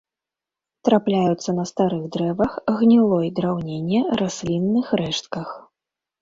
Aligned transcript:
Трапляюцца 0.87 1.53
на 1.59 1.65
старых 1.71 2.01
дрэвах, 2.15 2.51
гнілой 2.79 3.27
драўніне, 3.41 4.01
раслінных 4.23 4.85
рэштках. 5.03 5.47